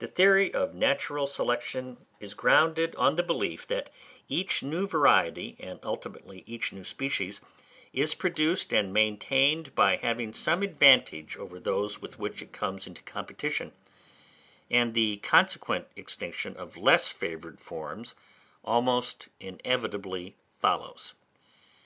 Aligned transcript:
The 0.00 0.08
theory 0.08 0.52
of 0.52 0.74
natural 0.74 1.28
selection 1.28 2.06
is 2.18 2.34
grounded 2.34 2.96
on 2.96 3.14
the 3.14 3.22
belief 3.22 3.68
that 3.68 3.88
each 4.28 4.64
new 4.64 4.84
variety 4.88 5.54
and 5.60 5.78
ultimately 5.84 6.42
each 6.44 6.72
new 6.72 6.82
species, 6.82 7.40
is 7.92 8.16
produced 8.16 8.72
and 8.72 8.92
maintained 8.92 9.76
by 9.76 9.94
having 9.98 10.34
some 10.34 10.64
advantage 10.64 11.36
over 11.36 11.60
those 11.60 12.02
with 12.02 12.18
which 12.18 12.42
it 12.42 12.52
comes 12.52 12.88
into 12.88 13.04
competition; 13.04 13.72
and 14.68 14.92
the 14.92 15.18
consequent 15.18 15.86
extinction 15.94 16.56
of 16.56 16.76
less 16.76 17.06
favoured 17.08 17.60
forms 17.60 18.16
almost 18.64 19.28
inevitably 19.38 20.34
follows. 20.58 21.14